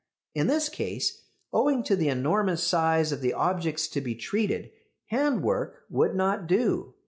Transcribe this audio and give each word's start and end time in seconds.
In 0.33 0.47
this 0.47 0.67
case, 0.67 1.21
owing 1.53 1.83
to 1.83 1.95
the 1.95 2.09
enormous 2.09 2.63
size 2.63 3.11
of 3.11 3.21
the 3.21 3.33
objects 3.35 3.87
to 3.89 4.01
be 4.01 4.15
treated, 4.15 4.71
hand 5.09 5.43
work 5.43 5.85
would 5.91 6.15
not 6.15 6.47
do. 6.47 6.95